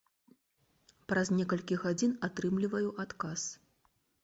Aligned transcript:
Праз 1.13 1.27
некалькі 1.41 1.79
гадзін 1.85 2.17
атрымліваю 2.31 2.89
адказ. 3.07 3.41